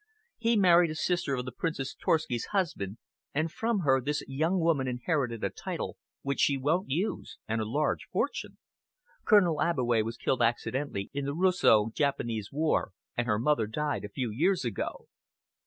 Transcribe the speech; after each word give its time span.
He 0.39 0.57
married 0.57 0.89
a 0.89 0.95
sister 0.95 1.35
of 1.35 1.45
the 1.45 1.51
Princess 1.51 1.93
Torski's 1.93 2.45
husband, 2.45 2.97
and 3.35 3.51
from 3.51 3.81
her 3.81 4.01
this 4.01 4.23
young 4.27 4.59
woman 4.59 4.87
inherited 4.87 5.43
a 5.43 5.51
title 5.51 5.95
which 6.23 6.39
she 6.39 6.57
won't 6.57 6.89
use 6.89 7.37
and 7.47 7.61
a 7.61 7.69
large 7.69 8.07
fortune. 8.11 8.57
Colonel 9.25 9.61
Abbeway 9.61 10.01
was 10.01 10.17
killed 10.17 10.41
accidentally 10.41 11.11
in 11.13 11.25
the 11.25 11.35
Russo 11.35 11.91
Japanese 11.93 12.49
War, 12.51 12.93
and 13.15 13.27
her 13.27 13.37
mother 13.37 13.67
died 13.67 14.03
a 14.03 14.09
few 14.09 14.31
years 14.31 14.65
ago." 14.65 15.07